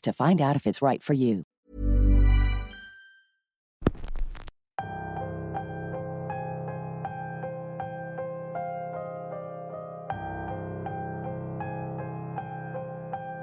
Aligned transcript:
to 0.00 0.12
find 0.12 0.40
out 0.40 0.56
if 0.56 0.66
it's 0.66 0.82
right 0.82 1.02
for 1.02 1.14
you. 1.14 1.44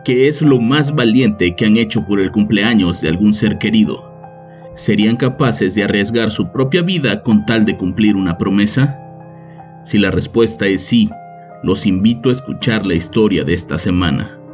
¿Qué 0.06 0.28
es 0.28 0.44
lo 0.44 0.62
más 0.62 0.94
valiente 0.94 1.56
que 1.56 1.66
han 1.66 1.78
hecho 1.78 2.06
por 2.06 2.20
el 2.20 2.32
cumpleaños 2.32 3.02
de 3.02 3.10
algún 3.10 3.34
ser 3.34 3.58
querido? 3.58 4.08
¿Serían 4.76 5.16
capaces 5.16 5.74
de 5.74 5.84
arriesgar 5.84 6.30
su 6.30 6.52
propia 6.52 6.84
vida 6.84 7.24
con 7.24 7.44
tal 7.48 7.66
de 7.66 7.76
cumplir 7.76 8.16
una 8.16 8.38
promesa? 8.38 9.00
Si 9.84 9.98
la 9.98 10.12
respuesta 10.12 10.68
es 10.68 10.84
sí, 10.84 11.10
los 11.64 11.88
invito 11.88 12.30
a 12.30 12.34
escuchar 12.34 12.86
la 12.86 12.94
historia 12.94 13.44
de 13.44 13.56
esta 13.56 13.80
semana. 13.80 14.45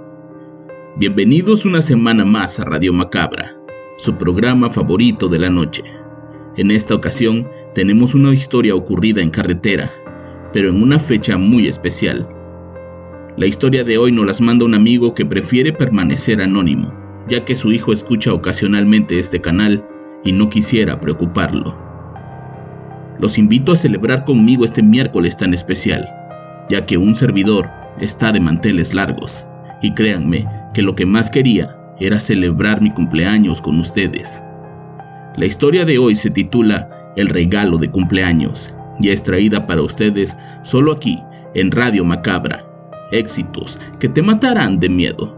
Bienvenidos 1.02 1.66
una 1.66 1.82
semana 1.82 2.24
más 2.26 2.60
a 2.60 2.64
Radio 2.64 2.94
Macabra, 2.94 3.56
su 3.98 4.14
programa 4.18 4.70
favorito 4.70 5.28
de 5.28 5.40
la 5.40 5.50
noche. 5.50 5.82
En 6.58 6.70
esta 6.70 6.94
ocasión 6.94 7.50
tenemos 7.74 8.14
una 8.14 8.32
historia 8.32 8.76
ocurrida 8.76 9.20
en 9.20 9.32
carretera, 9.32 9.92
pero 10.54 10.70
en 10.70 10.80
una 10.80 11.00
fecha 11.00 11.38
muy 11.40 11.68
especial. 11.68 12.30
La 13.36 13.48
historia 13.48 13.84
de 13.84 13.98
hoy 13.98 14.12
nos 14.12 14.28
las 14.28 14.42
manda 14.42 14.64
un 14.64 14.76
amigo 14.76 15.16
que 15.16 15.26
prefiere 15.26 15.74
permanecer 15.74 16.40
anónimo, 16.40 16.94
ya 17.28 17.46
que 17.46 17.56
su 17.56 17.72
hijo 17.72 17.94
escucha 17.94 18.32
ocasionalmente 18.32 19.18
este 19.18 19.42
canal 19.42 19.84
y 20.24 20.34
no 20.34 20.52
quisiera 20.52 21.00
preocuparlo. 21.00 21.76
Los 23.18 23.40
invito 23.40 23.72
a 23.72 23.76
celebrar 23.76 24.24
conmigo 24.24 24.66
este 24.66 24.84
miércoles 24.84 25.36
tan 25.36 25.56
especial, 25.56 26.08
ya 26.70 26.86
que 26.86 27.00
un 27.00 27.16
servidor 27.16 27.68
está 28.00 28.32
de 28.32 28.40
manteles 28.40 28.94
largos, 28.94 29.48
y 29.82 29.96
créanme, 29.96 30.61
que 30.74 30.82
lo 30.82 30.96
que 30.96 31.06
más 31.06 31.30
quería 31.30 31.78
era 32.00 32.20
celebrar 32.20 32.82
mi 32.82 32.92
cumpleaños 32.92 33.62
con 33.62 33.80
ustedes. 33.80 34.44
La 35.38 35.46
historia 35.46 35.86
de 35.86 35.98
hoy 35.98 36.16
se 36.16 36.30
titula 36.30 37.14
El 37.16 37.30
regalo 37.30 37.78
de 37.78 37.90
cumpleaños 37.90 38.74
y 39.00 39.10
es 39.10 39.24
traída 39.24 39.66
para 39.68 39.82
ustedes 39.82 40.38
solo 40.64 40.94
aquí, 40.94 41.22
en 41.54 41.72
Radio 41.72 42.04
Macabra. 42.04 42.66
Éxitos 43.12 43.78
que 44.00 44.10
te 44.10 44.22
matarán 44.22 44.80
de 44.80 44.90
miedo. 44.90 45.38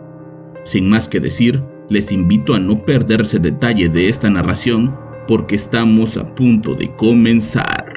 Sin 0.63 0.89
más 0.89 1.07
que 1.07 1.19
decir, 1.19 1.61
les 1.89 2.11
invito 2.11 2.53
a 2.53 2.59
no 2.59 2.77
perderse 2.77 3.39
detalle 3.39 3.89
de 3.89 4.09
esta 4.09 4.29
narración 4.29 4.95
porque 5.27 5.55
estamos 5.55 6.17
a 6.17 6.35
punto 6.35 6.75
de 6.75 6.93
comenzar. 6.95 7.92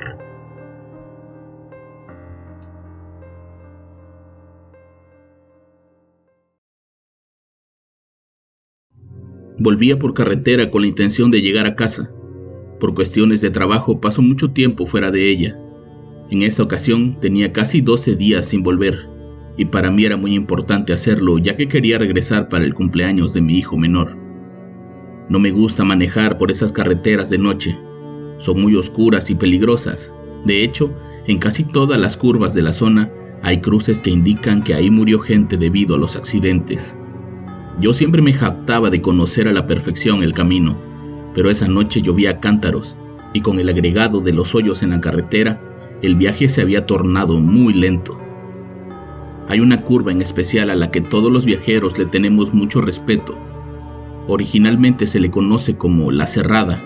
Volvía 9.59 9.99
por 9.99 10.13
carretera 10.13 10.71
con 10.71 10.83
la 10.83 10.89
intención 10.89 11.31
de 11.31 11.41
llegar 11.41 11.67
a 11.67 11.75
casa. 11.75 12.13
Por 12.79 12.95
cuestiones 12.95 13.41
de 13.41 13.51
trabajo 13.51 14.01
paso 14.01 14.21
mucho 14.21 14.51
tiempo 14.51 14.85
fuera 14.85 15.11
de 15.11 15.31
ella. 15.31 15.59
En 16.31 16.43
esta 16.43 16.63
ocasión 16.63 17.19
tenía 17.21 17.53
casi 17.53 17.81
12 17.81 18.17
días 18.17 18.47
sin 18.47 18.63
volver, 18.63 19.09
y 19.57 19.65
para 19.65 19.91
mí 19.91 20.05
era 20.05 20.17
muy 20.17 20.35
importante 20.35 20.93
hacerlo 20.93 21.39
ya 21.39 21.57
que 21.57 21.69
quería 21.69 21.99
regresar 21.99 22.49
para 22.49 22.65
el 22.65 22.75
cumpleaños 22.75 23.33
de 23.33 23.41
mi 23.41 23.57
hijo 23.57 23.79
menor. 23.79 24.17
No 25.31 25.39
me 25.39 25.51
gusta 25.51 25.85
manejar 25.85 26.37
por 26.37 26.51
esas 26.51 26.71
carreteras 26.71 27.31
de 27.31 27.39
noche. 27.39 27.79
Son 28.39 28.61
muy 28.61 28.77
oscuras 28.77 29.31
y 29.31 29.35
peligrosas. 29.35 30.13
De 30.45 30.63
hecho, 30.63 30.93
en 31.27 31.39
casi 31.39 31.65
todas 31.65 31.99
las 31.99 32.17
curvas 32.17 32.53
de 32.53 32.63
la 32.63 32.73
zona 32.73 33.11
hay 33.43 33.61
cruces 33.61 34.03
que 34.03 34.11
indican 34.11 34.63
que 34.63 34.75
ahí 34.75 34.91
murió 34.91 35.19
gente 35.19 35.57
debido 35.57 35.95
a 35.95 35.99
los 35.99 36.15
accidentes. 36.15 36.95
Yo 37.79 37.93
siempre 37.93 38.23
me 38.23 38.33
jactaba 38.33 38.89
de 38.89 39.03
conocer 39.03 39.49
a 39.49 39.53
la 39.53 39.67
perfección 39.67 40.23
el 40.23 40.33
camino, 40.33 40.77
pero 41.35 41.51
esa 41.51 41.69
noche 41.69 42.01
llovía 42.01 42.41
cántaros 42.41 42.97
y 43.35 43.43
con 43.43 43.61
el 43.61 43.69
agregado 43.69 44.21
de 44.21 44.33
los 44.33 44.55
hoyos 44.55 44.83
en 44.83 44.91
la 44.91 45.01
carretera, 45.03 45.61
el 46.01 46.15
viaje 46.15 46.49
se 46.49 46.63
había 46.63 46.87
tornado 46.87 47.39
muy 47.39 47.75
lento. 47.75 48.19
Hay 49.47 49.61
una 49.61 49.83
curva 49.83 50.11
en 50.11 50.23
especial 50.23 50.71
a 50.71 50.75
la 50.75 50.91
que 50.91 51.03
todos 51.03 51.31
los 51.31 51.45
viajeros 51.45 51.99
le 51.99 52.07
tenemos 52.07 52.55
mucho 52.55 52.81
respeto. 52.81 53.37
Originalmente 54.27 55.07
se 55.07 55.21
le 55.21 55.31
conoce 55.31 55.77
como 55.77 56.11
la 56.11 56.27
cerrada, 56.27 56.81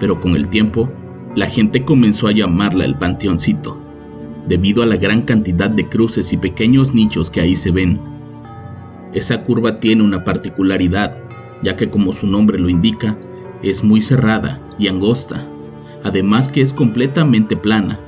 pero 0.00 0.18
con 0.18 0.34
el 0.34 0.48
tiempo 0.48 0.90
la 1.34 1.50
gente 1.50 1.84
comenzó 1.84 2.26
a 2.26 2.32
llamarla 2.32 2.86
el 2.86 2.96
panteoncito, 2.96 3.78
debido 4.48 4.82
a 4.82 4.86
la 4.86 4.96
gran 4.96 5.22
cantidad 5.22 5.68
de 5.68 5.86
cruces 5.90 6.32
y 6.32 6.38
pequeños 6.38 6.94
nichos 6.94 7.30
que 7.30 7.42
ahí 7.42 7.54
se 7.54 7.70
ven 7.70 8.15
esa 9.16 9.42
curva 9.42 9.76
tiene 9.76 10.02
una 10.02 10.24
particularidad, 10.24 11.16
ya 11.62 11.74
que 11.74 11.88
como 11.88 12.12
su 12.12 12.26
nombre 12.26 12.58
lo 12.58 12.68
indica, 12.68 13.16
es 13.62 13.82
muy 13.82 14.02
cerrada 14.02 14.60
y 14.78 14.88
angosta, 14.88 15.48
además 16.04 16.48
que 16.48 16.60
es 16.60 16.74
completamente 16.74 17.56
plana. 17.56 17.98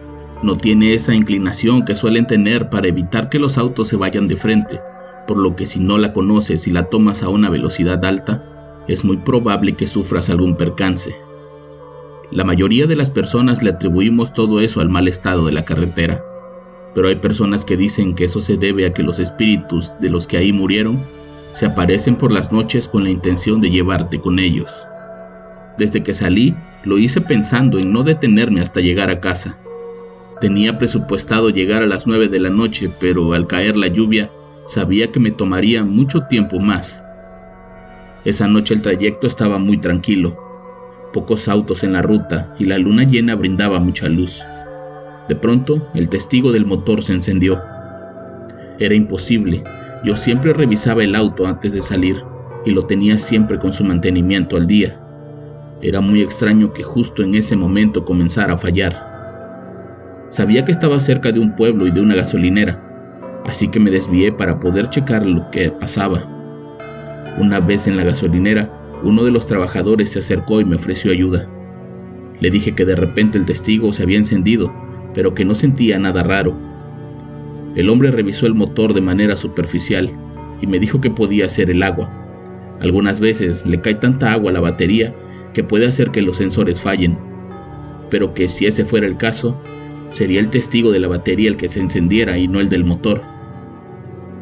No 0.43 0.59
tiene 0.59 0.93
esa 0.93 1.15
inclinación 1.15 1.87
que 1.87 1.97
suelen 1.97 2.27
tener 2.27 2.69
para 2.69 2.89
evitar 2.89 3.31
que 3.31 3.39
los 3.39 3.57
autos 3.57 3.89
se 3.89 3.97
vayan 3.97 4.29
de 4.29 4.37
frente, 4.37 4.81
por 5.27 5.39
lo 5.39 5.57
que 5.57 5.65
si 5.65 5.81
no 5.81 5.97
la 5.97 6.13
conoces 6.13 6.67
y 6.67 6.73
la 6.73 6.91
tomas 6.91 7.23
a 7.23 7.31
una 7.31 7.49
velocidad 7.49 8.05
alta, 8.05 8.85
es 8.87 9.03
muy 9.03 9.17
probable 9.17 9.73
que 9.73 9.87
sufras 9.87 10.29
algún 10.29 10.57
percance. 10.57 11.17
La 12.31 12.45
mayoría 12.45 12.87
de 12.87 12.97
las 12.97 13.09
personas 13.09 13.63
le 13.63 13.71
atribuimos 13.71 14.35
todo 14.35 14.61
eso 14.61 14.83
al 14.83 14.91
mal 14.91 15.09
estado 15.09 15.47
de 15.47 15.53
la 15.53 15.65
carretera, 15.65 16.23
pero 16.94 17.09
hay 17.09 17.16
personas 17.16 17.65
que 17.65 17.76
dicen 17.76 18.15
que 18.15 18.25
eso 18.25 18.41
se 18.41 18.56
debe 18.56 18.87
a 18.87 18.93
que 18.93 19.03
los 19.03 19.19
espíritus 19.19 19.93
de 20.00 20.10
los 20.10 20.26
que 20.26 20.37
ahí 20.37 20.53
murieron 20.53 21.03
se 21.54 21.66
aparecen 21.66 22.16
por 22.16 22.32
las 22.32 22.53
noches 22.53 22.88
con 22.88 23.04
la 23.04 23.10
intención 23.10 23.60
de 23.60 23.71
llevarte 23.71 24.21
con 24.21 24.38
ellos. 24.38 24.71
Desde 25.77 26.03
que 26.03 26.15
salí, 26.15 26.54
lo 26.84 26.98
hice 26.98 27.21
pensando 27.21 27.78
en 27.78 27.93
no 27.93 28.03
detenerme 28.03 28.60
hasta 28.60 28.81
llegar 28.81 29.10
a 29.10 29.21
casa. 29.21 29.59
Tenía 30.41 30.78
presupuestado 30.78 31.50
llegar 31.50 31.82
a 31.82 31.87
las 31.87 32.06
9 32.06 32.28
de 32.28 32.41
la 32.41 32.50
noche, 32.50 32.91
pero 33.00 33.32
al 33.32 33.47
caer 33.47 33.77
la 33.77 33.88
lluvia, 33.88 34.31
sabía 34.66 35.10
que 35.10 35.21
me 35.21 35.31
tomaría 35.31 35.84
mucho 35.84 36.22
tiempo 36.25 36.60
más. 36.60 37.03
Esa 38.25 38.47
noche 38.47 38.75
el 38.75 38.82
trayecto 38.82 39.27
estaba 39.27 39.59
muy 39.59 39.78
tranquilo, 39.78 40.36
pocos 41.13 41.48
autos 41.48 41.83
en 41.83 41.92
la 41.92 42.03
ruta 42.03 42.54
y 42.59 42.65
la 42.65 42.78
luna 42.78 43.04
llena 43.04 43.34
brindaba 43.34 43.80
mucha 43.80 44.09
luz. 44.09 44.41
De 45.28 45.36
pronto, 45.36 45.86
el 45.95 46.09
testigo 46.09 46.53
del 46.53 46.65
motor 46.65 47.03
se 47.03 47.13
encendió. 47.13 47.60
Era 48.78 48.95
imposible. 48.95 49.63
Yo 50.03 50.16
siempre 50.16 50.54
revisaba 50.54 51.04
el 51.04 51.15
auto 51.15 51.47
antes 51.47 51.72
de 51.72 51.83
salir 51.83 52.22
y 52.65 52.71
lo 52.71 52.83
tenía 52.83 53.19
siempre 53.19 53.59
con 53.59 53.72
su 53.72 53.84
mantenimiento 53.84 54.57
al 54.57 54.66
día. 54.66 54.98
Era 55.83 56.01
muy 56.01 56.22
extraño 56.22 56.72
que 56.72 56.83
justo 56.83 57.22
en 57.22 57.34
ese 57.34 57.57
momento 57.57 58.04
comenzara 58.04 58.54
a 58.54 58.59
fallar. 58.59 59.07
Sabía 60.30 60.65
que 60.65 60.72
estaba 60.72 60.98
cerca 60.98 61.30
de 61.30 61.41
un 61.41 61.57
pueblo 61.57 61.86
y 61.86 61.91
de 61.91 62.01
una 62.01 62.15
gasolinera, 62.15 62.83
así 63.45 63.69
que 63.69 63.80
me 63.80 63.91
desvié 63.91 64.33
para 64.33 64.60
poder 64.60 64.91
checar 64.91 65.27
lo 65.27 65.51
que 65.51 65.71
pasaba. 65.71 66.25
Una 67.39 67.60
vez 67.60 67.86
en 67.86 67.97
la 67.97 68.04
gasolinera, 68.04 68.71
uno 69.03 69.25
de 69.25 69.30
los 69.30 69.47
trabajadores 69.47 70.10
se 70.10 70.19
acercó 70.21 70.60
y 70.60 70.65
me 70.65 70.77
ofreció 70.77 71.13
ayuda. 71.13 71.48
Le 72.41 72.51
dije 72.51 72.75
que 72.75 72.84
de 72.84 72.97
repente 72.97 73.39
el 73.39 73.47
testigo 73.47 73.92
se 73.92 74.03
había 74.03 74.19
encendido 74.19 74.72
pero 75.18 75.34
que 75.34 75.44
no 75.44 75.56
sentía 75.56 75.98
nada 75.98 76.22
raro. 76.22 76.56
El 77.74 77.91
hombre 77.91 78.12
revisó 78.12 78.47
el 78.47 78.54
motor 78.54 78.94
de 78.94 79.00
manera 79.00 79.36
superficial 79.36 80.12
y 80.62 80.68
me 80.68 80.78
dijo 80.78 81.00
que 81.00 81.10
podía 81.10 81.48
ser 81.48 81.70
el 81.70 81.82
agua, 81.82 82.09
Algunas 82.80 83.18
veces 83.18 83.66
le 83.66 83.80
cae 83.80 83.97
tanta 83.97 84.32
agua 84.32 84.53
a 84.53 84.54
la 84.54 84.60
batería 84.60 85.12
que 85.54 85.65
puede 85.65 85.88
hacer 85.88 86.12
que 86.12 86.22
los 86.22 86.36
sensores 86.36 86.80
fallen, 86.80 87.18
pero 88.10 88.32
que 88.32 88.48
si 88.48 88.66
ese 88.66 88.84
fuera 88.84 89.09
el 89.09 89.16
caso, 89.16 89.60
sería 90.10 90.38
el 90.38 90.50
testigo 90.50 90.92
de 90.92 91.00
la 91.00 91.09
batería 91.09 91.48
el 91.48 91.56
que 91.56 91.68
se 91.68 91.80
encendiera 91.80 92.38
y 92.38 92.47
no 92.47 92.60
el 92.60 92.68
del 92.68 92.84
motor. 92.84 93.22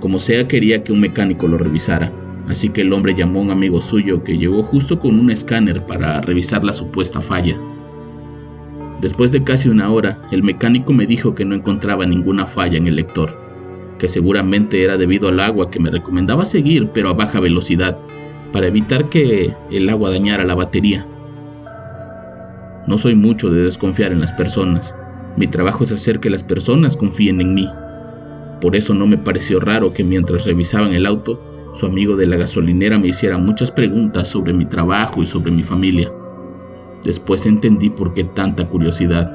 Como 0.00 0.19
sea, 0.19 0.46
quería 0.46 0.84
que 0.84 0.93
un 0.93 1.00
mecánico 1.00 1.49
lo 1.49 1.56
revisara, 1.56 2.12
así 2.49 2.69
que 2.69 2.82
el 2.82 2.93
hombre 2.93 3.14
llamó 3.14 3.38
a 3.38 3.44
un 3.44 3.50
amigo 3.50 3.81
suyo 3.81 4.23
que 4.23 4.37
llegó 4.37 4.62
justo 4.62 4.99
con 4.99 5.19
un 5.19 5.31
escáner 5.31 5.87
para 5.87 6.20
revisar 6.20 6.62
la 6.64 6.75
supuesta 6.75 7.23
falla. 7.23 7.58
Después 9.01 9.31
de 9.31 9.45
casi 9.45 9.69
una 9.69 9.91
hora, 9.91 10.19
el 10.31 10.43
mecánico 10.43 10.93
me 10.93 11.07
dijo 11.07 11.35
que 11.35 11.45
no 11.45 11.55
encontraba 11.55 12.07
ninguna 12.07 12.47
falla 12.47 12.79
en 12.79 12.87
el 12.87 12.97
lector, 12.97 13.37
que 13.99 14.09
seguramente 14.09 14.83
era 14.83 14.97
debido 14.97 15.29
al 15.29 15.41
agua 15.41 15.71
que 15.71 15.81
me 15.81 15.91
recomendaba 15.91 16.45
seguir 16.47 16.89
pero 16.95 17.11
a 17.11 17.15
baja 17.15 17.41
velocidad, 17.41 17.99
para 18.53 18.69
evitar 18.69 19.11
que 19.11 19.55
el 19.71 19.89
agua 19.91 20.11
dañara 20.11 20.45
la 20.45 20.55
batería. 20.55 21.07
No 22.87 22.97
soy 22.97 23.15
mucho 23.15 23.51
de 23.51 23.65
desconfiar 23.65 24.13
en 24.13 24.21
las 24.21 24.33
personas. 24.33 24.95
Mi 25.37 25.47
trabajo 25.47 25.85
es 25.85 25.93
hacer 25.93 26.21
que 26.21 26.31
las 26.31 26.43
personas 26.43 26.97
confíen 26.97 27.41
en 27.41 27.53
mí. 27.53 27.69
Por 28.63 28.77
eso 28.77 28.95
no 28.95 29.07
me 29.07 29.19
pareció 29.19 29.61
raro 29.61 29.93
que 29.93 30.05
mientras 30.05 30.47
revisaban 30.47 30.95
el 30.95 31.05
auto, 31.05 31.39
su 31.75 31.85
amigo 31.85 32.17
de 32.17 32.27
la 32.27 32.37
gasolinera 32.37 32.99
me 32.99 33.09
hiciera 33.09 33.37
muchas 33.37 33.71
preguntas 33.71 34.29
sobre 34.29 34.55
mi 34.55 34.65
trabajo 34.65 35.23
y 35.23 35.27
sobre 35.27 35.51
mi 35.51 35.63
familia. 35.63 36.11
Después 37.05 37.47
entendí 37.47 37.91
por 37.91 38.15
qué 38.15 38.25
tanta 38.25 38.69
curiosidad. 38.69 39.33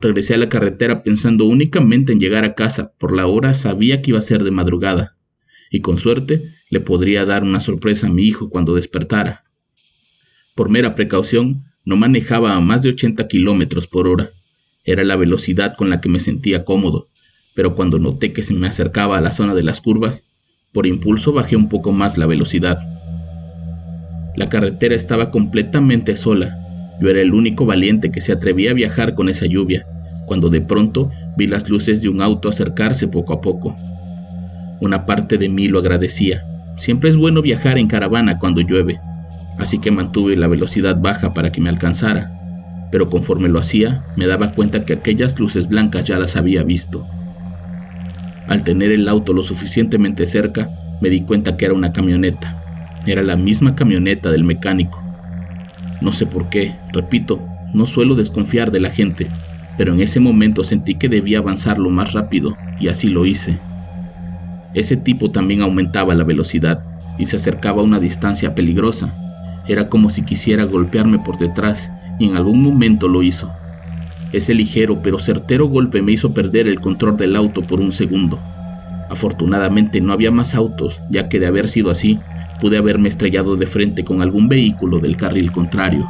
Regresé 0.00 0.34
a 0.34 0.38
la 0.38 0.48
carretera 0.48 1.02
pensando 1.02 1.44
únicamente 1.44 2.12
en 2.12 2.20
llegar 2.20 2.44
a 2.44 2.54
casa. 2.54 2.92
Por 2.98 3.14
la 3.14 3.26
hora 3.26 3.54
sabía 3.54 4.02
que 4.02 4.10
iba 4.10 4.18
a 4.18 4.22
ser 4.22 4.42
de 4.44 4.50
madrugada 4.50 5.16
y 5.72 5.80
con 5.80 5.98
suerte 5.98 6.42
le 6.70 6.80
podría 6.80 7.24
dar 7.24 7.42
una 7.42 7.60
sorpresa 7.60 8.06
a 8.06 8.10
mi 8.10 8.24
hijo 8.24 8.50
cuando 8.50 8.74
despertara. 8.74 9.44
Por 10.54 10.68
mera 10.68 10.94
precaución, 10.94 11.64
no 11.84 11.96
manejaba 11.96 12.54
a 12.54 12.60
más 12.60 12.82
de 12.82 12.90
80 12.90 13.26
kilómetros 13.26 13.86
por 13.86 14.06
hora. 14.06 14.30
Era 14.84 15.02
la 15.02 15.16
velocidad 15.16 15.74
con 15.76 15.88
la 15.88 16.00
que 16.00 16.10
me 16.10 16.20
sentía 16.20 16.64
cómodo, 16.64 17.08
pero 17.54 17.74
cuando 17.74 17.98
noté 17.98 18.32
que 18.32 18.42
se 18.42 18.52
me 18.52 18.68
acercaba 18.68 19.16
a 19.16 19.22
la 19.22 19.32
zona 19.32 19.54
de 19.54 19.62
las 19.62 19.80
curvas, 19.80 20.24
por 20.72 20.86
impulso 20.86 21.32
bajé 21.32 21.56
un 21.56 21.70
poco 21.70 21.92
más 21.92 22.18
la 22.18 22.26
velocidad. 22.26 22.78
La 24.34 24.48
carretera 24.48 24.94
estaba 24.94 25.30
completamente 25.30 26.16
sola. 26.16 26.58
Yo 27.00 27.10
era 27.10 27.20
el 27.20 27.34
único 27.34 27.66
valiente 27.66 28.10
que 28.10 28.20
se 28.20 28.32
atrevía 28.32 28.70
a 28.70 28.74
viajar 28.74 29.14
con 29.14 29.28
esa 29.28 29.46
lluvia, 29.46 29.86
cuando 30.26 30.48
de 30.48 30.60
pronto 30.60 31.10
vi 31.36 31.46
las 31.46 31.68
luces 31.68 32.00
de 32.00 32.08
un 32.08 32.22
auto 32.22 32.48
acercarse 32.48 33.08
poco 33.08 33.34
a 33.34 33.40
poco. 33.40 33.74
Una 34.80 35.04
parte 35.04 35.38
de 35.38 35.48
mí 35.48 35.68
lo 35.68 35.78
agradecía. 35.78 36.44
Siempre 36.78 37.10
es 37.10 37.16
bueno 37.16 37.42
viajar 37.42 37.78
en 37.78 37.88
caravana 37.88 38.38
cuando 38.38 38.60
llueve, 38.60 38.98
así 39.58 39.78
que 39.78 39.90
mantuve 39.90 40.36
la 40.36 40.48
velocidad 40.48 41.00
baja 41.00 41.34
para 41.34 41.52
que 41.52 41.60
me 41.60 41.68
alcanzara. 41.68 42.32
Pero 42.90 43.08
conforme 43.10 43.48
lo 43.48 43.58
hacía, 43.58 44.02
me 44.16 44.26
daba 44.26 44.52
cuenta 44.52 44.82
que 44.82 44.94
aquellas 44.94 45.38
luces 45.38 45.68
blancas 45.68 46.04
ya 46.04 46.18
las 46.18 46.36
había 46.36 46.62
visto. 46.62 47.06
Al 48.48 48.64
tener 48.64 48.90
el 48.92 49.08
auto 49.08 49.32
lo 49.32 49.42
suficientemente 49.42 50.26
cerca, 50.26 50.68
me 51.00 51.10
di 51.10 51.22
cuenta 51.22 51.56
que 51.56 51.66
era 51.66 51.74
una 51.74 51.92
camioneta. 51.92 52.61
Era 53.06 53.22
la 53.22 53.36
misma 53.36 53.74
camioneta 53.74 54.30
del 54.30 54.44
mecánico. 54.44 55.02
No 56.00 56.12
sé 56.12 56.26
por 56.26 56.48
qué, 56.48 56.74
repito, 56.92 57.40
no 57.74 57.86
suelo 57.86 58.14
desconfiar 58.14 58.70
de 58.70 58.80
la 58.80 58.90
gente, 58.90 59.28
pero 59.76 59.94
en 59.94 60.00
ese 60.00 60.20
momento 60.20 60.62
sentí 60.64 60.94
que 60.94 61.08
debía 61.08 61.38
avanzar 61.38 61.78
lo 61.78 61.90
más 61.90 62.12
rápido, 62.12 62.56
y 62.78 62.88
así 62.88 63.08
lo 63.08 63.26
hice. 63.26 63.58
Ese 64.74 64.96
tipo 64.96 65.30
también 65.30 65.62
aumentaba 65.62 66.14
la 66.14 66.24
velocidad 66.24 66.82
y 67.18 67.26
se 67.26 67.36
acercaba 67.36 67.82
a 67.82 67.84
una 67.84 68.00
distancia 68.00 68.54
peligrosa. 68.54 69.12
Era 69.68 69.88
como 69.88 70.10
si 70.10 70.22
quisiera 70.22 70.64
golpearme 70.64 71.18
por 71.18 71.38
detrás 71.38 71.90
y 72.18 72.26
en 72.26 72.36
algún 72.36 72.62
momento 72.62 73.08
lo 73.08 73.22
hizo. 73.22 73.50
Ese 74.32 74.54
ligero 74.54 75.00
pero 75.02 75.18
certero 75.18 75.66
golpe 75.66 76.00
me 76.00 76.12
hizo 76.12 76.32
perder 76.32 76.66
el 76.68 76.80
control 76.80 77.16
del 77.16 77.36
auto 77.36 77.62
por 77.62 77.80
un 77.80 77.92
segundo. 77.92 78.38
Afortunadamente 79.10 80.00
no 80.00 80.12
había 80.12 80.30
más 80.30 80.54
autos, 80.54 80.98
ya 81.10 81.28
que 81.28 81.38
de 81.38 81.46
haber 81.46 81.68
sido 81.68 81.90
así, 81.90 82.18
pude 82.62 82.78
haberme 82.78 83.08
estrellado 83.08 83.56
de 83.56 83.66
frente 83.66 84.04
con 84.04 84.22
algún 84.22 84.48
vehículo 84.48 85.00
del 85.00 85.16
carril 85.16 85.50
contrario. 85.50 86.06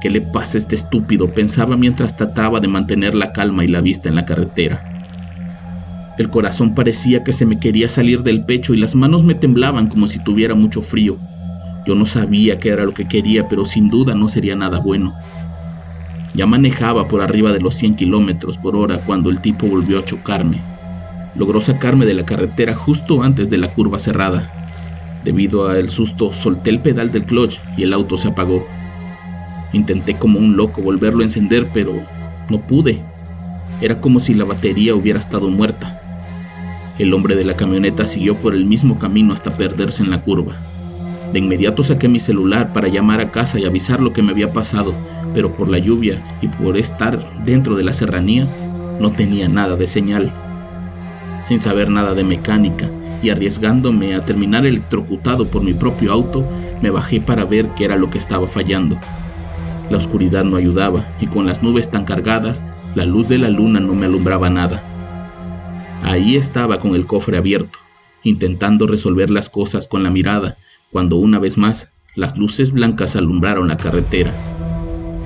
¿Qué 0.00 0.08
le 0.08 0.20
pasa 0.20 0.56
a 0.56 0.60
este 0.60 0.76
estúpido? 0.76 1.26
pensaba 1.26 1.76
mientras 1.76 2.16
trataba 2.16 2.60
de 2.60 2.68
mantener 2.68 3.16
la 3.16 3.32
calma 3.32 3.64
y 3.64 3.66
la 3.66 3.80
vista 3.80 4.08
en 4.08 4.14
la 4.14 4.24
carretera. 4.24 6.14
El 6.16 6.30
corazón 6.30 6.76
parecía 6.76 7.24
que 7.24 7.32
se 7.32 7.44
me 7.44 7.58
quería 7.58 7.88
salir 7.88 8.22
del 8.22 8.44
pecho 8.44 8.72
y 8.72 8.76
las 8.76 8.94
manos 8.94 9.24
me 9.24 9.34
temblaban 9.34 9.88
como 9.88 10.06
si 10.06 10.20
tuviera 10.20 10.54
mucho 10.54 10.80
frío. 10.80 11.16
Yo 11.88 11.96
no 11.96 12.06
sabía 12.06 12.60
qué 12.60 12.68
era 12.68 12.84
lo 12.84 12.94
que 12.94 13.08
quería, 13.08 13.48
pero 13.48 13.66
sin 13.66 13.90
duda 13.90 14.14
no 14.14 14.28
sería 14.28 14.54
nada 14.54 14.78
bueno. 14.78 15.12
Ya 16.34 16.46
manejaba 16.46 17.08
por 17.08 17.20
arriba 17.20 17.52
de 17.52 17.58
los 17.58 17.74
100 17.74 17.96
kilómetros 17.96 18.58
por 18.58 18.76
hora 18.76 19.00
cuando 19.00 19.28
el 19.30 19.40
tipo 19.40 19.66
volvió 19.66 19.98
a 19.98 20.04
chocarme. 20.04 20.60
Logró 21.34 21.60
sacarme 21.60 22.06
de 22.06 22.14
la 22.14 22.24
carretera 22.24 22.76
justo 22.76 23.24
antes 23.24 23.50
de 23.50 23.58
la 23.58 23.72
curva 23.72 23.98
cerrada. 23.98 24.65
Debido 25.26 25.68
al 25.68 25.90
susto, 25.90 26.32
solté 26.32 26.70
el 26.70 26.78
pedal 26.78 27.10
del 27.10 27.24
clutch 27.24 27.58
y 27.76 27.82
el 27.82 27.92
auto 27.92 28.16
se 28.16 28.28
apagó. 28.28 28.64
Intenté 29.72 30.14
como 30.14 30.38
un 30.38 30.56
loco 30.56 30.80
volverlo 30.80 31.22
a 31.22 31.24
encender, 31.24 31.66
pero 31.74 31.94
no 32.48 32.60
pude. 32.60 33.00
Era 33.80 34.00
como 34.00 34.20
si 34.20 34.34
la 34.34 34.44
batería 34.44 34.94
hubiera 34.94 35.18
estado 35.18 35.50
muerta. 35.50 36.00
El 37.00 37.12
hombre 37.12 37.34
de 37.34 37.44
la 37.44 37.56
camioneta 37.56 38.06
siguió 38.06 38.36
por 38.36 38.54
el 38.54 38.66
mismo 38.66 39.00
camino 39.00 39.34
hasta 39.34 39.56
perderse 39.56 40.04
en 40.04 40.10
la 40.10 40.22
curva. 40.22 40.54
De 41.32 41.40
inmediato 41.40 41.82
saqué 41.82 42.06
mi 42.08 42.20
celular 42.20 42.72
para 42.72 42.86
llamar 42.86 43.20
a 43.20 43.32
casa 43.32 43.58
y 43.58 43.64
avisar 43.64 43.98
lo 43.98 44.12
que 44.12 44.22
me 44.22 44.30
había 44.30 44.52
pasado, 44.52 44.94
pero 45.34 45.50
por 45.56 45.68
la 45.68 45.78
lluvia 45.78 46.22
y 46.40 46.46
por 46.46 46.76
estar 46.76 47.18
dentro 47.44 47.74
de 47.74 47.82
la 47.82 47.94
serranía, 47.94 48.46
no 49.00 49.10
tenía 49.10 49.48
nada 49.48 49.74
de 49.74 49.88
señal. 49.88 50.30
Sin 51.48 51.58
saber 51.58 51.90
nada 51.90 52.14
de 52.14 52.22
mecánica 52.22 52.88
y 53.22 53.30
arriesgándome 53.30 54.14
a 54.14 54.24
terminar 54.24 54.66
electrocutado 54.66 55.46
por 55.46 55.62
mi 55.62 55.74
propio 55.74 56.12
auto, 56.12 56.44
me 56.82 56.90
bajé 56.90 57.20
para 57.20 57.44
ver 57.44 57.66
qué 57.76 57.84
era 57.84 57.96
lo 57.96 58.10
que 58.10 58.18
estaba 58.18 58.46
fallando. 58.46 58.98
La 59.90 59.98
oscuridad 59.98 60.44
no 60.44 60.56
ayudaba 60.56 61.06
y 61.20 61.26
con 61.26 61.46
las 61.46 61.62
nubes 61.62 61.90
tan 61.90 62.04
cargadas, 62.04 62.64
la 62.94 63.04
luz 63.04 63.28
de 63.28 63.38
la 63.38 63.48
luna 63.48 63.80
no 63.80 63.94
me 63.94 64.06
alumbraba 64.06 64.50
nada. 64.50 64.82
Ahí 66.02 66.36
estaba 66.36 66.78
con 66.78 66.94
el 66.94 67.06
cofre 67.06 67.36
abierto, 67.36 67.78
intentando 68.22 68.86
resolver 68.86 69.30
las 69.30 69.48
cosas 69.48 69.86
con 69.86 70.02
la 70.02 70.10
mirada, 70.10 70.56
cuando 70.90 71.16
una 71.16 71.38
vez 71.38 71.56
más 71.56 71.88
las 72.14 72.36
luces 72.36 72.72
blancas 72.72 73.16
alumbraron 73.16 73.68
la 73.68 73.76
carretera. 73.76 74.32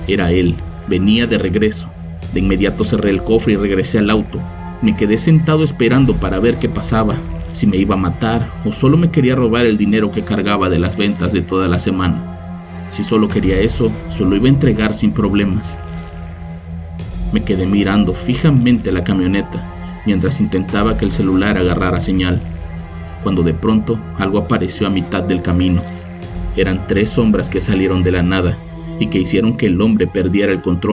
Era 0.06 0.32
él, 0.32 0.54
venía 0.88 1.26
de 1.26 1.38
regreso. 1.38 1.88
De 2.34 2.40
inmediato 2.40 2.84
cerré 2.84 3.10
el 3.10 3.22
cofre 3.22 3.54
y 3.54 3.56
regresé 3.56 3.98
al 3.98 4.10
auto. 4.10 4.40
Me 4.82 4.96
quedé 4.96 5.18
sentado 5.18 5.64
esperando 5.64 6.16
para 6.16 6.38
ver 6.38 6.58
qué 6.58 6.68
pasaba, 6.68 7.16
si 7.52 7.66
me 7.66 7.76
iba 7.76 7.94
a 7.94 7.98
matar 7.98 8.50
o 8.64 8.72
solo 8.72 8.96
me 8.96 9.10
quería 9.10 9.34
robar 9.34 9.66
el 9.66 9.76
dinero 9.76 10.10
que 10.10 10.24
cargaba 10.24 10.68
de 10.68 10.78
las 10.78 10.96
ventas 10.96 11.32
de 11.32 11.42
toda 11.42 11.68
la 11.68 11.78
semana. 11.78 12.86
Si 12.90 13.04
solo 13.04 13.28
quería 13.28 13.58
eso, 13.60 13.92
se 14.10 14.24
lo 14.24 14.34
iba 14.36 14.46
a 14.46 14.50
entregar 14.50 14.94
sin 14.94 15.12
problemas. 15.12 15.76
Me 17.32 17.42
quedé 17.44 17.66
mirando 17.66 18.12
fijamente 18.12 18.90
la 18.90 19.04
camioneta 19.04 19.62
mientras 20.06 20.40
intentaba 20.40 20.96
que 20.96 21.04
el 21.04 21.12
celular 21.12 21.58
agarrara 21.58 22.00
señal, 22.00 22.40
cuando 23.22 23.42
de 23.42 23.54
pronto 23.54 23.98
algo 24.18 24.38
apareció 24.38 24.86
a 24.86 24.90
mitad 24.90 25.22
del 25.22 25.42
camino. 25.42 25.82
Eran 26.56 26.86
tres 26.86 27.10
sombras 27.10 27.48
que 27.48 27.60
salieron 27.60 28.02
de 28.02 28.12
la 28.12 28.22
nada 28.22 28.56
y 28.98 29.08
que 29.08 29.18
hicieron 29.18 29.56
que 29.56 29.66
el 29.66 29.80
hombre 29.80 30.06
perdiera 30.06 30.52
el 30.52 30.62
control. 30.62 30.92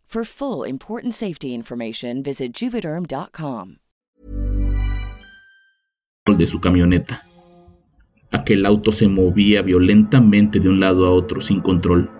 For 0.11 0.25
full 0.25 0.67
important 0.67 1.13
safety 1.13 1.53
information, 1.53 2.21
visit 2.21 2.51
juvederm.com. 2.53 3.77
De 6.37 6.47
su 6.47 6.59
camioneta. 6.59 7.23
Aquel 8.33 8.65
auto 8.65 8.91
se 8.91 9.07
movía 9.07 9.61
violentamente 9.61 10.59
de 10.59 10.67
un 10.67 10.81
lado 10.81 11.07
a 11.07 11.11
otro 11.11 11.39
sin 11.39 11.61
control 11.61 12.11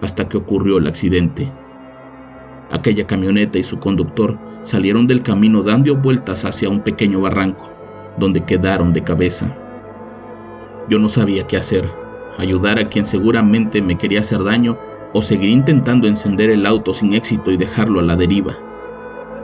hasta 0.00 0.28
que 0.28 0.36
ocurrió 0.36 0.78
el 0.78 0.86
accidente. 0.86 1.50
Aquella 2.70 3.08
camioneta 3.08 3.58
y 3.58 3.64
su 3.64 3.80
conductor 3.80 4.38
salieron 4.62 5.08
del 5.08 5.24
camino 5.24 5.64
dando 5.64 5.96
vueltas 5.96 6.44
hacia 6.44 6.68
un 6.68 6.82
pequeño 6.84 7.20
barranco, 7.20 7.68
donde 8.16 8.44
quedaron 8.44 8.92
de 8.92 9.02
cabeza. 9.02 9.56
Yo 10.88 11.00
no 11.00 11.08
sabía 11.08 11.48
qué 11.48 11.56
hacer, 11.56 11.90
ayudar 12.38 12.78
a 12.78 12.86
quien 12.86 13.06
seguramente 13.06 13.82
me 13.82 13.98
quería 13.98 14.20
hacer 14.20 14.44
daño 14.44 14.78
o 15.12 15.22
seguir 15.22 15.50
intentando 15.50 16.06
encender 16.06 16.50
el 16.50 16.66
auto 16.66 16.94
sin 16.94 17.14
éxito 17.14 17.50
y 17.50 17.56
dejarlo 17.56 18.00
a 18.00 18.02
la 18.02 18.16
deriva. 18.16 18.56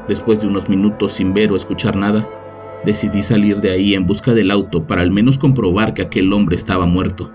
Después 0.08 0.40
de 0.40 0.46
unos 0.46 0.68
minutos 0.68 1.14
sin 1.14 1.34
ver 1.34 1.50
o 1.50 1.56
escuchar 1.56 1.96
nada, 1.96 2.28
decidí 2.84 3.22
salir 3.22 3.60
de 3.60 3.70
ahí 3.70 3.94
en 3.94 4.06
busca 4.06 4.34
del 4.34 4.50
auto 4.50 4.86
para 4.86 5.02
al 5.02 5.10
menos 5.10 5.38
comprobar 5.38 5.94
que 5.94 6.02
aquel 6.02 6.32
hombre 6.32 6.56
estaba 6.56 6.86
muerto. 6.86 7.32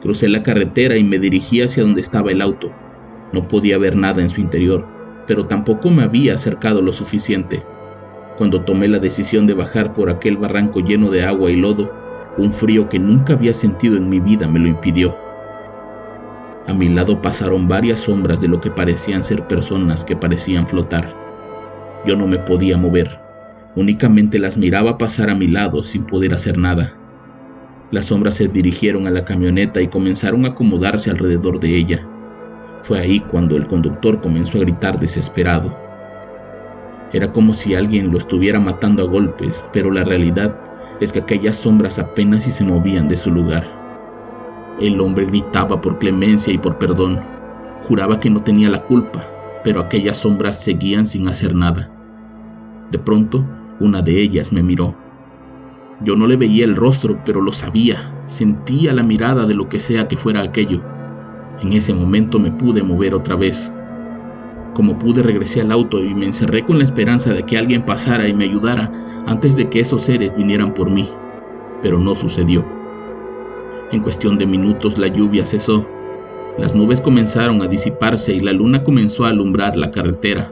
Crucé 0.00 0.28
la 0.28 0.42
carretera 0.42 0.96
y 0.96 1.04
me 1.04 1.18
dirigí 1.18 1.62
hacia 1.62 1.84
donde 1.84 2.00
estaba 2.00 2.30
el 2.30 2.42
auto. 2.42 2.72
No 3.32 3.46
podía 3.46 3.78
ver 3.78 3.96
nada 3.96 4.20
en 4.20 4.30
su 4.30 4.40
interior, 4.40 4.86
pero 5.26 5.46
tampoco 5.46 5.90
me 5.90 6.02
había 6.02 6.34
acercado 6.34 6.82
lo 6.82 6.92
suficiente. 6.92 7.62
Cuando 8.36 8.62
tomé 8.62 8.88
la 8.88 8.98
decisión 8.98 9.46
de 9.46 9.54
bajar 9.54 9.92
por 9.92 10.10
aquel 10.10 10.36
barranco 10.36 10.80
lleno 10.80 11.10
de 11.10 11.24
agua 11.24 11.50
y 11.50 11.56
lodo, 11.56 11.90
un 12.36 12.50
frío 12.52 12.88
que 12.88 12.98
nunca 12.98 13.34
había 13.34 13.54
sentido 13.54 13.96
en 13.96 14.08
mi 14.08 14.18
vida 14.18 14.48
me 14.48 14.58
lo 14.58 14.66
impidió. 14.66 15.23
A 16.66 16.72
mi 16.72 16.88
lado 16.88 17.20
pasaron 17.20 17.68
varias 17.68 18.00
sombras 18.00 18.40
de 18.40 18.48
lo 18.48 18.60
que 18.60 18.70
parecían 18.70 19.22
ser 19.22 19.46
personas 19.46 20.02
que 20.02 20.16
parecían 20.16 20.66
flotar. 20.66 21.14
Yo 22.06 22.16
no 22.16 22.26
me 22.26 22.38
podía 22.38 22.78
mover, 22.78 23.18
únicamente 23.76 24.38
las 24.38 24.56
miraba 24.56 24.96
pasar 24.96 25.28
a 25.28 25.34
mi 25.34 25.46
lado 25.46 25.82
sin 25.82 26.04
poder 26.04 26.32
hacer 26.32 26.56
nada. 26.56 26.94
Las 27.90 28.06
sombras 28.06 28.36
se 28.36 28.48
dirigieron 28.48 29.06
a 29.06 29.10
la 29.10 29.24
camioneta 29.24 29.82
y 29.82 29.88
comenzaron 29.88 30.46
a 30.46 30.48
acomodarse 30.48 31.10
alrededor 31.10 31.60
de 31.60 31.76
ella. 31.76 32.06
Fue 32.82 32.98
ahí 32.98 33.20
cuando 33.20 33.56
el 33.56 33.66
conductor 33.66 34.20
comenzó 34.20 34.58
a 34.58 34.62
gritar 34.62 34.98
desesperado. 34.98 35.76
Era 37.12 37.30
como 37.30 37.52
si 37.52 37.74
alguien 37.74 38.10
lo 38.10 38.18
estuviera 38.18 38.58
matando 38.58 39.02
a 39.02 39.06
golpes, 39.06 39.62
pero 39.72 39.90
la 39.90 40.02
realidad 40.02 40.56
es 41.00 41.12
que 41.12 41.20
aquellas 41.20 41.56
sombras 41.56 41.98
apenas 41.98 42.44
si 42.44 42.50
se 42.52 42.64
movían 42.64 43.06
de 43.06 43.16
su 43.16 43.30
lugar. 43.30 43.83
El 44.80 45.00
hombre 45.00 45.26
gritaba 45.26 45.80
por 45.80 45.98
clemencia 45.98 46.52
y 46.52 46.58
por 46.58 46.78
perdón. 46.78 47.20
Juraba 47.82 48.18
que 48.18 48.28
no 48.28 48.42
tenía 48.42 48.68
la 48.68 48.82
culpa, 48.82 49.24
pero 49.62 49.80
aquellas 49.80 50.18
sombras 50.18 50.60
seguían 50.60 51.06
sin 51.06 51.28
hacer 51.28 51.54
nada. 51.54 51.90
De 52.90 52.98
pronto, 52.98 53.44
una 53.78 54.02
de 54.02 54.20
ellas 54.20 54.52
me 54.52 54.62
miró. 54.62 54.94
Yo 56.00 56.16
no 56.16 56.26
le 56.26 56.36
veía 56.36 56.64
el 56.64 56.74
rostro, 56.74 57.20
pero 57.24 57.40
lo 57.40 57.52
sabía, 57.52 58.12
sentía 58.24 58.92
la 58.92 59.04
mirada 59.04 59.46
de 59.46 59.54
lo 59.54 59.68
que 59.68 59.78
sea 59.78 60.08
que 60.08 60.16
fuera 60.16 60.42
aquello. 60.42 60.82
En 61.62 61.72
ese 61.72 61.94
momento 61.94 62.40
me 62.40 62.50
pude 62.50 62.82
mover 62.82 63.14
otra 63.14 63.36
vez. 63.36 63.72
Como 64.74 64.98
pude 64.98 65.22
regresé 65.22 65.60
al 65.60 65.70
auto 65.70 66.02
y 66.02 66.14
me 66.14 66.26
encerré 66.26 66.64
con 66.64 66.78
la 66.78 66.84
esperanza 66.84 67.32
de 67.32 67.44
que 67.44 67.56
alguien 67.56 67.84
pasara 67.84 68.26
y 68.26 68.34
me 68.34 68.44
ayudara 68.44 68.90
antes 69.24 69.54
de 69.54 69.68
que 69.70 69.78
esos 69.78 70.02
seres 70.02 70.36
vinieran 70.36 70.74
por 70.74 70.90
mí, 70.90 71.08
pero 71.80 71.98
no 71.98 72.16
sucedió. 72.16 72.83
En 73.94 74.00
cuestión 74.00 74.38
de 74.38 74.44
minutos 74.44 74.98
la 74.98 75.06
lluvia 75.06 75.46
cesó, 75.46 75.86
las 76.58 76.74
nubes 76.74 77.00
comenzaron 77.00 77.62
a 77.62 77.68
disiparse 77.68 78.34
y 78.34 78.40
la 78.40 78.52
luna 78.52 78.82
comenzó 78.82 79.24
a 79.24 79.28
alumbrar 79.28 79.76
la 79.76 79.92
carretera. 79.92 80.50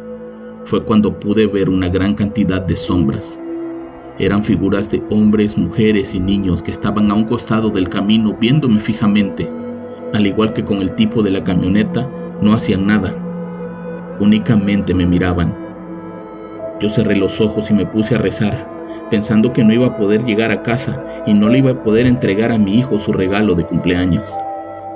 Fue 0.65 0.85
cuando 0.85 1.19
pude 1.19 1.49
ver 1.49 1.69
una 1.69 1.89
gran 1.89 2.15
cantidad 2.15 2.63
de 2.63 2.77
sombras. 2.77 3.37
Eran 4.21 4.45
figuras 4.45 4.89
de 4.93 5.03
hombres, 5.11 5.59
mujeres 5.59 6.15
y 6.15 6.21
niños 6.21 6.63
que 6.63 6.71
estaban 6.71 7.11
a 7.11 7.15
un 7.15 7.25
costado 7.25 7.71
del 7.71 7.89
camino 7.89 8.37
viéndome 8.41 8.79
fijamente. 8.79 9.51
Al 10.15 10.25
igual 10.25 10.53
que 10.53 10.65
con 10.65 10.77
el 10.77 10.95
tipo 10.95 11.21
de 11.21 11.33
la 11.33 11.43
camioneta, 11.43 12.09
no 12.41 12.53
hacían 12.53 12.87
nada. 12.87 13.13
Únicamente 14.21 14.95
me 14.95 15.05
miraban. 15.05 15.53
Yo 16.81 16.89
cerré 16.89 17.17
los 17.17 17.41
ojos 17.41 17.73
y 17.73 17.75
me 17.75 17.87
puse 17.87 18.15
a 18.15 18.19
rezar, 18.19 18.72
pensando 19.13 19.53
que 19.53 19.63
no 19.63 19.75
iba 19.75 19.89
a 19.89 19.95
poder 19.95 20.25
llegar 20.25 20.51
a 20.53 20.63
casa 20.63 20.99
y 21.27 21.35
no 21.35 21.51
le 21.51 21.59
iba 21.59 21.73
a 21.73 21.83
poder 21.83 22.07
entregar 22.07 22.51
a 22.51 22.57
mi 22.57 22.79
hijo 22.79 22.99
su 22.99 23.13
regalo 23.13 23.55
de 23.55 23.67
cumpleaños. 23.67 24.27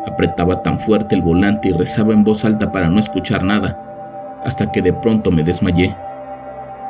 Apretaba 0.06 0.62
tan 0.62 0.78
fuerte 0.78 1.14
el 1.14 1.20
volante 1.20 1.68
y 1.68 1.72
rezaba 1.72 2.14
en 2.14 2.24
voz 2.24 2.42
alta 2.46 2.72
para 2.72 2.88
no 2.88 2.98
escuchar 2.98 3.44
nada, 3.44 4.40
hasta 4.42 4.72
que 4.72 4.80
de 4.80 4.94
pronto 4.94 5.30
me 5.30 5.44
desmayé. 5.44 5.94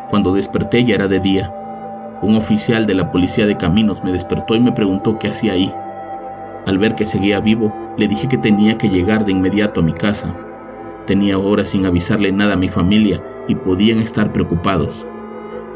Cuando 0.08 0.34
desperté 0.34 0.84
ya 0.84 0.94
era 0.94 1.08
de 1.08 1.18
día. 1.18 1.52
Un 2.22 2.36
oficial 2.36 2.86
de 2.86 2.94
la 2.94 3.10
policía 3.10 3.44
de 3.44 3.56
caminos 3.56 4.04
me 4.04 4.12
despertó 4.12 4.54
y 4.54 4.60
me 4.60 4.70
preguntó 4.70 5.18
qué 5.18 5.26
hacía 5.26 5.54
ahí. 5.54 5.74
Al 6.64 6.78
ver 6.78 6.94
que 6.94 7.06
seguía 7.06 7.40
vivo, 7.40 7.74
le 7.96 8.06
dije 8.06 8.28
que 8.28 8.38
tenía 8.38 8.78
que 8.78 8.88
llegar 8.88 9.24
de 9.24 9.32
inmediato 9.32 9.80
a 9.80 9.82
mi 9.82 9.94
casa. 9.94 10.32
Tenía 11.08 11.40
horas 11.40 11.70
sin 11.70 11.86
avisarle 11.86 12.30
nada 12.30 12.52
a 12.52 12.56
mi 12.56 12.68
familia 12.68 13.20
y 13.48 13.56
podían 13.56 13.98
estar 13.98 14.32
preocupados. 14.32 15.04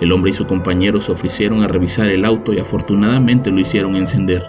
El 0.00 0.12
hombre 0.12 0.30
y 0.30 0.34
su 0.34 0.46
compañero 0.46 1.00
se 1.02 1.12
ofrecieron 1.12 1.62
a 1.62 1.68
revisar 1.68 2.08
el 2.08 2.24
auto 2.24 2.54
y 2.54 2.58
afortunadamente 2.58 3.50
lo 3.50 3.60
hicieron 3.60 3.96
encender. 3.96 4.42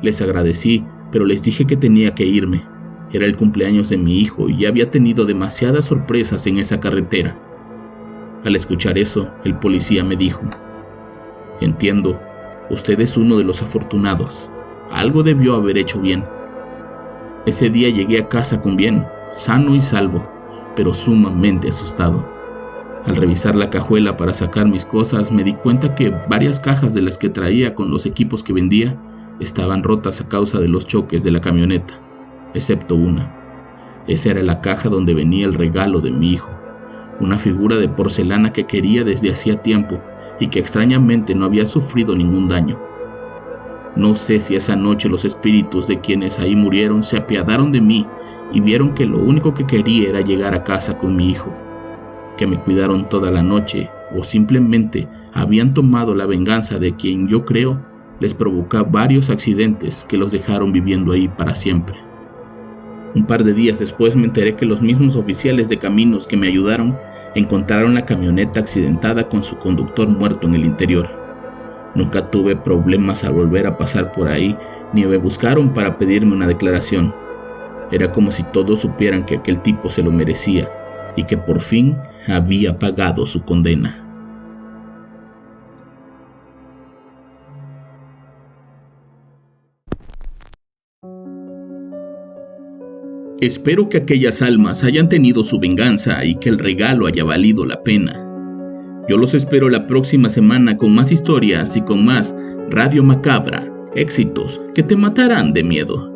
Les 0.00 0.22
agradecí, 0.22 0.84
pero 1.10 1.26
les 1.26 1.42
dije 1.42 1.66
que 1.66 1.76
tenía 1.76 2.14
que 2.14 2.24
irme. 2.24 2.64
Era 3.12 3.26
el 3.26 3.36
cumpleaños 3.36 3.90
de 3.90 3.98
mi 3.98 4.18
hijo 4.18 4.48
y 4.48 4.64
había 4.64 4.90
tenido 4.90 5.26
demasiadas 5.26 5.84
sorpresas 5.84 6.46
en 6.46 6.56
esa 6.56 6.80
carretera. 6.80 7.36
Al 8.44 8.56
escuchar 8.56 8.96
eso, 8.96 9.28
el 9.44 9.54
policía 9.56 10.02
me 10.02 10.16
dijo, 10.16 10.40
Entiendo, 11.60 12.18
usted 12.70 12.98
es 13.00 13.18
uno 13.18 13.36
de 13.36 13.44
los 13.44 13.60
afortunados. 13.62 14.48
Algo 14.90 15.22
debió 15.22 15.54
haber 15.54 15.76
hecho 15.76 16.00
bien. 16.00 16.24
Ese 17.44 17.68
día 17.68 17.90
llegué 17.90 18.20
a 18.20 18.28
casa 18.28 18.60
con 18.62 18.76
bien, 18.76 19.04
sano 19.36 19.74
y 19.74 19.82
salvo, 19.82 20.26
pero 20.74 20.94
sumamente 20.94 21.68
asustado. 21.68 22.31
Al 23.06 23.16
revisar 23.16 23.56
la 23.56 23.68
cajuela 23.68 24.16
para 24.16 24.32
sacar 24.32 24.68
mis 24.68 24.84
cosas, 24.84 25.32
me 25.32 25.42
di 25.42 25.54
cuenta 25.54 25.94
que 25.96 26.14
varias 26.28 26.60
cajas 26.60 26.94
de 26.94 27.02
las 27.02 27.18
que 27.18 27.28
traía 27.28 27.74
con 27.74 27.90
los 27.90 28.06
equipos 28.06 28.44
que 28.44 28.52
vendía 28.52 28.96
estaban 29.40 29.82
rotas 29.82 30.20
a 30.20 30.28
causa 30.28 30.60
de 30.60 30.68
los 30.68 30.86
choques 30.86 31.24
de 31.24 31.32
la 31.32 31.40
camioneta, 31.40 31.94
excepto 32.54 32.94
una. 32.94 33.34
Esa 34.06 34.30
era 34.30 34.42
la 34.42 34.60
caja 34.60 34.88
donde 34.88 35.14
venía 35.14 35.46
el 35.46 35.54
regalo 35.54 36.00
de 36.00 36.12
mi 36.12 36.32
hijo, 36.32 36.50
una 37.18 37.40
figura 37.40 37.76
de 37.76 37.88
porcelana 37.88 38.52
que 38.52 38.66
quería 38.66 39.02
desde 39.02 39.32
hacía 39.32 39.62
tiempo 39.62 40.00
y 40.38 40.46
que 40.46 40.60
extrañamente 40.60 41.34
no 41.34 41.44
había 41.46 41.66
sufrido 41.66 42.14
ningún 42.14 42.48
daño. 42.48 42.78
No 43.96 44.14
sé 44.14 44.38
si 44.38 44.54
esa 44.54 44.76
noche 44.76 45.08
los 45.08 45.24
espíritus 45.24 45.88
de 45.88 46.00
quienes 46.00 46.38
ahí 46.38 46.54
murieron 46.54 47.02
se 47.02 47.16
apiadaron 47.16 47.72
de 47.72 47.80
mí 47.80 48.06
y 48.52 48.60
vieron 48.60 48.94
que 48.94 49.06
lo 49.06 49.18
único 49.18 49.52
que 49.54 49.66
quería 49.66 50.08
era 50.08 50.20
llegar 50.20 50.54
a 50.54 50.62
casa 50.62 50.96
con 50.96 51.16
mi 51.16 51.30
hijo, 51.30 51.52
que 52.36 52.46
me 52.46 52.58
cuidaron 52.58 53.08
toda 53.08 53.30
la 53.30 53.42
noche 53.42 53.90
o 54.16 54.24
simplemente 54.24 55.08
habían 55.32 55.74
tomado 55.74 56.14
la 56.14 56.26
venganza 56.26 56.78
de 56.78 56.94
quien 56.94 57.28
yo 57.28 57.44
creo 57.44 57.80
les 58.20 58.34
provoca 58.34 58.82
varios 58.82 59.30
accidentes 59.30 60.06
que 60.08 60.16
los 60.16 60.32
dejaron 60.32 60.72
viviendo 60.72 61.12
ahí 61.12 61.28
para 61.28 61.54
siempre. 61.54 61.96
Un 63.14 63.26
par 63.26 63.44
de 63.44 63.52
días 63.52 63.78
después 63.78 64.16
me 64.16 64.24
enteré 64.24 64.54
que 64.54 64.64
los 64.64 64.80
mismos 64.80 65.16
oficiales 65.16 65.68
de 65.68 65.78
caminos 65.78 66.26
que 66.26 66.36
me 66.36 66.48
ayudaron 66.48 66.96
encontraron 67.34 67.94
la 67.94 68.06
camioneta 68.06 68.60
accidentada 68.60 69.28
con 69.28 69.42
su 69.42 69.56
conductor 69.56 70.08
muerto 70.08 70.46
en 70.46 70.54
el 70.54 70.64
interior. 70.64 71.08
Nunca 71.94 72.30
tuve 72.30 72.56
problemas 72.56 73.24
al 73.24 73.32
volver 73.32 73.66
a 73.66 73.76
pasar 73.76 74.12
por 74.12 74.28
ahí, 74.28 74.56
ni 74.94 75.04
me 75.04 75.18
buscaron 75.18 75.74
para 75.74 75.98
pedirme 75.98 76.34
una 76.34 76.46
declaración. 76.46 77.14
Era 77.90 78.12
como 78.12 78.30
si 78.30 78.42
todos 78.44 78.80
supieran 78.80 79.26
que 79.26 79.36
aquel 79.36 79.60
tipo 79.60 79.90
se 79.90 80.02
lo 80.02 80.10
merecía 80.10 80.70
y 81.16 81.24
que 81.24 81.36
por 81.36 81.60
fin 81.60 81.96
había 82.26 82.78
pagado 82.78 83.26
su 83.26 83.42
condena. 83.42 84.02
Espero 93.42 93.88
que 93.88 93.96
aquellas 93.96 94.40
almas 94.40 94.84
hayan 94.84 95.08
tenido 95.08 95.42
su 95.42 95.58
venganza 95.58 96.24
y 96.24 96.36
que 96.36 96.48
el 96.48 96.60
regalo 96.60 97.08
haya 97.08 97.24
valido 97.24 97.66
la 97.66 97.82
pena. 97.82 98.28
Yo 99.08 99.18
los 99.18 99.34
espero 99.34 99.68
la 99.68 99.88
próxima 99.88 100.28
semana 100.28 100.76
con 100.76 100.94
más 100.94 101.10
historias 101.10 101.76
y 101.76 101.80
con 101.80 102.04
más 102.04 102.36
Radio 102.70 103.02
Macabra, 103.02 103.68
éxitos 103.96 104.60
que 104.76 104.84
te 104.84 104.94
matarán 104.94 105.52
de 105.52 105.64
miedo. 105.64 106.08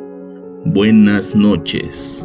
Buenas 0.65 1.35
noches. 1.35 2.25